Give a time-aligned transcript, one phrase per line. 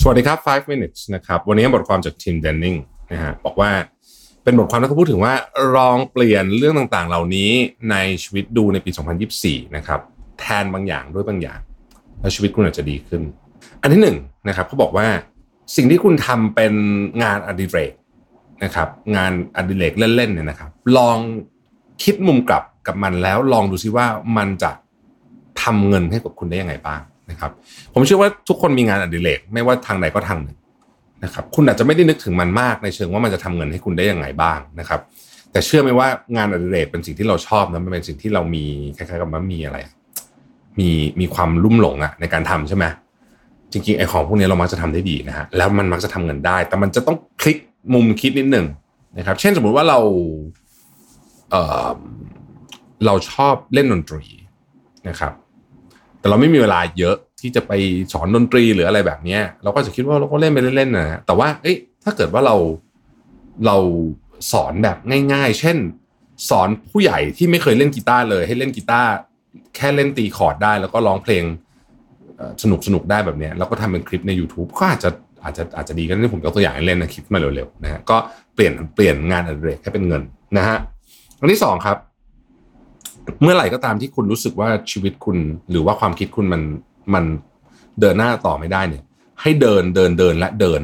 [0.00, 2.74] สวัสดีครับ 5 minutes นะครับ วันนี้บทความจากทีมเดนนิง
[3.12, 3.70] นะฮะบอกว่า
[4.44, 5.34] เป็นบทความที่เขาพูดถึงว่า
[5.76, 7.50] ลองเปลี่ยนเรื่องต่างๆ เหล่านี้
[7.90, 8.90] ในชีวิตดูในปี
[9.32, 10.00] 2024 นะครับ
[10.40, 11.60] แทนบางอย่างด้วยบางอย่าง
[12.20, 13.22] แล้วชีวิตคุณอาจจะดีขึ้น
[13.82, 14.16] อันที่หนึ่ง
[14.48, 15.06] นะครับเขาบอกว่า
[15.76, 16.74] สิ่งที่คุณทำเป็น
[17.22, 17.92] งานอดิเรก
[18.64, 21.18] นะครับงานอดิเรกเล่นๆเนี่ยนะครับ ลอง
[22.02, 24.70] คิดมุมกลับกับมันแล้วลองดูซิว่ามันจะ
[25.62, 27.50] ทำเงินให้กับคุณได้ยังไงบ้าง นะครับ
[27.94, 30.56] ผมเชื่อว่าทุกคนมีงานอดิเรกไม่ว่าทางไหนก็ทางหนึ่ง
[31.24, 35.00] นะครับ คุณอาจจะไม่ได้นึกถึงมันมากในเชิงว่ามันจะทำเงินให้คุณได้ยังไงบ้างนะครับ
[35.52, 38.64] แต่เชื่อไหมว่างานอดิเรกเป็นสิ่งที่เราชอบนะมันเป็นสิ่งที่เรามี
[38.96, 39.78] คล้ายๆกับมันมีอะไร
[40.78, 42.84] มีมีความลุ่มหลงอะในการทำใช่ไหม
[43.72, 47.58] จริงๆไอ้ของพวกนี้เรามักจะทำได้ดีนะฮะแล้วมันมักจะทำเงินได้ แต่มันจะต้องคลิก
[47.94, 48.66] มุมคิดนิดหนึ่ง
[49.18, 49.98] นะครับ เช่นสมมุติว่าเรา
[51.50, 51.88] เออ
[53.06, 54.24] เราชอบเล่นดนตรี
[55.08, 55.32] นะครับ
[56.20, 57.72] แต่เราไม่มีเวลาเยอะที่จะไป
[58.12, 62.56] สอนดนตรีหรืออะไรแบบเนี้ยเราก็จะคิดว่าเราก็เล่นไปเล่นๆนะแต่ว่าเอ้ยถ้าเกิดว่าเรา
[63.66, 63.76] เรา
[64.52, 64.96] สอนแบบ
[65.32, 65.76] ง่าย ๆ เช่น
[66.50, 69.10] สอนผู้ใหญ่ที่ไม่เคยเล่นกีตาร์เลย ให้เล่นกีตาร์
[69.76, 71.44] แค่เล่นตีคอร์ดได้ แล้วก็ร้องเพลง
[72.62, 75.10] สนุกสนุกๆได้แบบเนี้ยแล้วก็ทำเป็นคลิปใน YouTube ก็อาจจะ
[75.44, 78.16] อาจจะอาจจะดีก็ได้ผมยกตัวอย่างให้เห็นนะคิดมาเร็วๆนะฮะก็
[78.54, 80.22] เปลี่ยนเปลี่ยนงานอดิเรกให้เป็นเงิน
[80.56, 80.78] นะฮะ
[81.40, 81.96] อันที่สองครับ
[83.42, 85.36] เมื่อไหร่ก็ตามที่คุณรู้สึกว่าชีวิตคุณ
[85.70, 86.62] หรือว่าความคิดคุณมัน
[87.14, 87.24] มัน
[88.00, 89.02] เดินหน้าต่อไม่ได้เนี่ย
[89.42, 90.80] ให้เดินเดินเดินและเดิน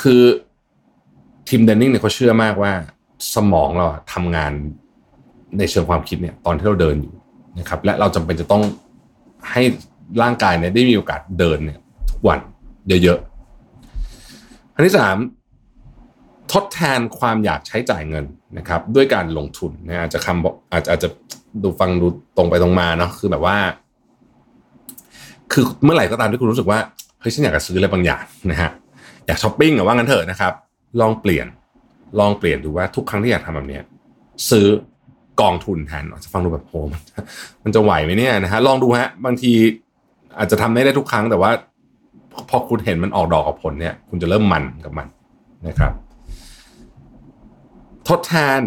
[0.00, 0.22] คือ
[1.48, 2.72] ทีมเดนนิงเนี่ยเขาเชื่อมากว่า
[3.34, 4.52] สมองเราทำงาน
[5.58, 7.14] ในเชิงความคิดเนี่ยตอนที่เราเดินอยู่
[7.58, 8.62] นะครับ และเราจำเป็นจะต้อง
[9.50, 9.62] ให้
[10.22, 11.78] ร่างกายเนี่ยได้มีโอกาสเดินเนี่ย
[12.10, 12.40] ทุกวัน
[12.88, 15.16] เยอะๆอันที่สาม
[16.52, 18.24] ทดแทนความอยากใช้จ่ายเงิน
[18.58, 21.08] นะครับด้วยการลงทุนนะอาจจะคำบอกอาจจะอาจจะ
[21.62, 23.56] ดูฟังดูตรงไปตรงมาเนาะคือแบบว่า
[25.52, 26.78] คือเมื่อไหร่ก็ตามที่คุณรู้สึกว่า
[27.20, 28.70] เฮ้ยฉันอยากจะซื้ออะไรบางอย่างนะฮะ
[29.26, 30.52] อยากช้อปปิ้งหรือว่างั้นเถอะนะครับ
[31.00, 31.46] ลองเปลี่ยน
[32.20, 33.82] ลองเปลี่ยนดูว่าทุกครั้งที่อยากทำแบบเนี้ย
[34.50, 34.66] ซื้อ
[35.40, 37.00] กองทุนแทนอาจจะฟังดูแบบโหมัน
[37.64, 39.52] มันจะไหวไหมเนี่ยนะฮะลองดูฮะบางที
[40.38, 41.50] อาจจะทำได้ได้ทุกครั้งแต่ว่า
[42.50, 45.06] พอคุณเห็นมันออกดอกออกผลเนี่ย คุณจะเริ่มมันกับมัน
[45.68, 45.92] นะครับ
[48.18, 48.60] ดแทน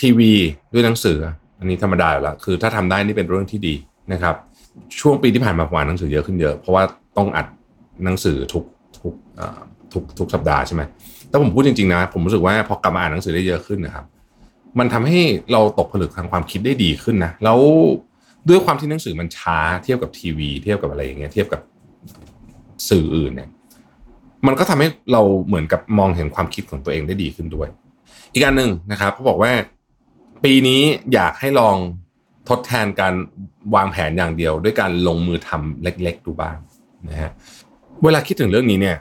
[0.00, 0.32] ทีวี
[0.72, 1.18] ด้วยหนังสือ
[1.58, 3.74] อันนี้ธรรมดาอยู่แล้วคือถ้าทำได้นี่เป็นเรื่องที่ดี
[4.12, 4.34] นะครับ
[5.00, 6.82] ช่วงปีที่ผ่านมาผมอ่านหนังสือเยอะขึ้นเยอะ เพราะว่า
[7.16, 7.46] ต้องอัด
[8.04, 8.64] หนังสือทุก
[8.98, 9.14] ทุก
[9.92, 10.82] ทุกทุกสัปดาห์ใช่ไหม
[11.28, 14.04] แต่ผมพูดจริงๆนะผมรู้สึกว่าพอกลับมาอ่านหนังสือได้เยอะขึ้นนะครับ
[14.78, 15.20] มันทำให้
[15.52, 17.58] เราตกผลึกทางความคิดได้ดีขึ้นนะแล้ว
[18.48, 21.60] ด้วยความที่หนังสือมันช้าเทียบกับทีวี เทียบกับอะไรอย่างเงี้ยเทียบกับ
[22.88, 23.48] สื่ออื่นเนี่ย
[24.46, 27.68] มันก็ทำให้เราเหมือนกับมองเห็นความคิดของตัวเองได้ดีขึ้นด้วย
[28.32, 29.52] อีกอันหนึ่งนะครับเขาบอกว่า
[30.44, 30.80] ปีนี้
[31.14, 31.76] อยากให้ลอง
[32.48, 33.14] ทดแทนการ
[33.74, 36.56] วางแผนอย่างเดียว ด้วยการลงมือทำเล็ก ๆ ดูบ้าง
[37.08, 37.30] นะฮะ
[38.04, 38.96] เวลาคิดถึงเรื่องนี้เนี่ย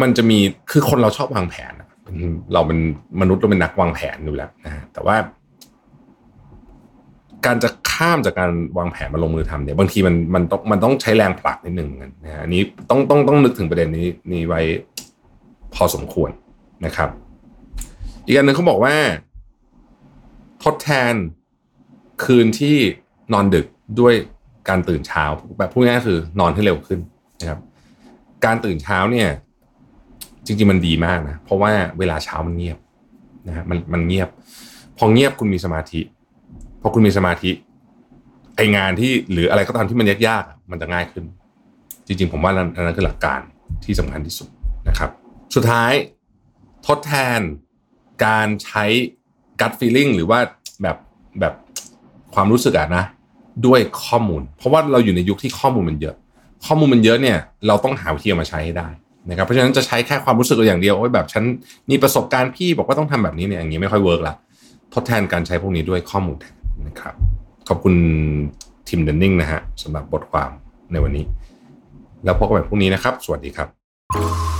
[0.00, 0.38] มันจะมี
[0.70, 1.72] คือคนเราชอบวางแผน
[2.52, 2.78] เราเป็น
[3.20, 5.16] มนุษย์เราเป็นนักวางแผนอยู่แล้วนะฮะแต่ว่า
[7.46, 11.90] การจะข้ามจากการวางแผนมาลงมือทำเนี่ยบางทีมันมันต้องมันต้องใช้แรงผลักนิดหนึ่ง
[12.24, 14.60] นะฮะอันนี้ต้องต้องต้องนึกถึงประเด็นนี้นี้ไว้
[15.74, 16.30] พอสมควร
[16.86, 17.10] นะครับ
[18.26, 18.94] อีกอันหนึ่งเขาบอกว่า
[20.64, 21.14] ทดแทน
[22.24, 22.76] คืนที่
[23.32, 23.66] นอนดึก
[24.00, 24.14] ด้วย
[24.68, 25.24] การตื่นเช้า
[25.58, 27.00] แบบพูดง่ายคือนอนให้เร็วขึ้น
[27.40, 27.60] นะครับ
[28.44, 29.28] การตื่นเช้าเนี่ย
[30.46, 32.78] จริง ๆ มันดีมากนะ เพราะว่าเวลาเช้ามันเงียบ
[33.48, 34.28] นะฮะมันมันเงียบ
[34.98, 36.00] พอเงียบคุณมีสมาธิ
[36.82, 37.50] พอคุณมีสมาธิ
[38.56, 41.24] ไองานที่หรืออะไรก็ตามที่มันยากๆมันจะง่ายขึ้น
[42.06, 43.40] จริง ๆ ผมว่านั่นนั่นคือหลักการ
[43.84, 44.48] ที่สำคัญที่สุด
[44.88, 45.10] นะครับ
[45.54, 45.92] สุดท้าย
[46.86, 47.40] ทดแทน
[48.24, 48.84] การใช้
[49.60, 50.38] gut feeling หรือว่า
[50.82, 50.96] แบบ
[51.40, 51.54] แบบ
[52.34, 53.04] ความรู้สึกอะนะ
[53.66, 56.14] ด้วยข้อมูล เพราะว่าเราอยู่ในยุคที่ข้อมูลมันเยอะ
[56.66, 58.88] ข้อมูลมันเยอะเนี่ย เราต้องหาวิธีมาใช้ให้ได้
[59.28, 61.44] นะครับเพราะฉะนั้นจะใช้แค่ความรู้สึกอย่างเดียวโอ้ยแบบฉัน
[61.90, 64.34] มีประสบการณ์พี่บอกว่าต้องทำแบบนี้เนี่ยอย่างนี้ไม่ค่อยเวิร์กละ
[64.94, 66.38] ทดแทนการใช้พวกนี้ด้วยข้อมูล
[66.86, 67.14] นะครับ
[67.68, 67.94] ขอบคุณ
[68.88, 70.50] ทีมเดนนิงนะฮะสำหรับบทความ
[70.92, 71.24] ในวันนี้
[72.24, 74.59] แล้วพบกันใหม่พรุ่งนี้นะครับ สวัสดีครับ